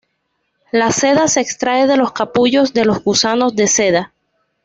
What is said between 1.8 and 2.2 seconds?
de los